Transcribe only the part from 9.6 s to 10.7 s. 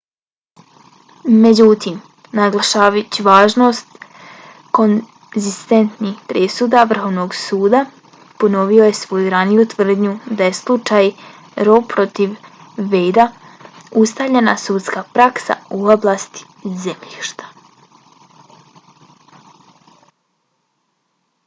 tvrdnju da je